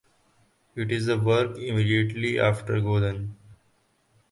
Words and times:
It 0.73 0.91
is 0.91 1.05
the 1.05 1.15
work 1.19 1.57
immediately 1.59 2.39
after 2.39 2.77
Godan. 2.81 3.35